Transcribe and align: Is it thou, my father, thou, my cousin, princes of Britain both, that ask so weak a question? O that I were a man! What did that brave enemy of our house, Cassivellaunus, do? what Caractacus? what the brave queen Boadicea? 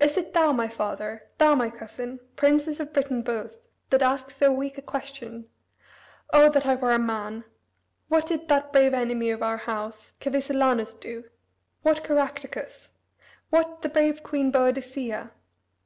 Is 0.00 0.16
it 0.16 0.32
thou, 0.32 0.52
my 0.52 0.68
father, 0.68 1.26
thou, 1.36 1.54
my 1.54 1.68
cousin, 1.68 2.18
princes 2.34 2.80
of 2.80 2.94
Britain 2.94 3.20
both, 3.20 3.60
that 3.90 4.00
ask 4.00 4.30
so 4.30 4.50
weak 4.50 4.78
a 4.78 4.80
question? 4.80 5.50
O 6.32 6.48
that 6.48 6.64
I 6.64 6.76
were 6.76 6.92
a 6.94 6.98
man! 6.98 7.44
What 8.08 8.24
did 8.26 8.48
that 8.48 8.72
brave 8.72 8.94
enemy 8.94 9.28
of 9.28 9.42
our 9.42 9.58
house, 9.58 10.12
Cassivellaunus, 10.18 10.94
do? 10.94 11.24
what 11.82 12.02
Caractacus? 12.02 12.94
what 13.50 13.82
the 13.82 13.90
brave 13.90 14.22
queen 14.22 14.50
Boadicea? 14.50 15.32